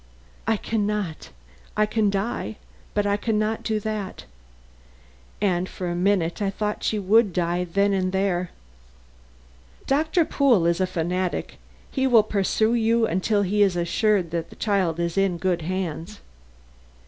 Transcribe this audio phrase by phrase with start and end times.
[0.47, 1.29] "I can not.
[1.77, 2.57] I can die,
[2.95, 4.25] but I can not do that."
[5.39, 8.49] And for a minute I thought she would die then and there.
[9.85, 11.59] "Doctor Pool is a fanatic;
[11.91, 16.19] he will pursue you until he is assured that the child is in good hands."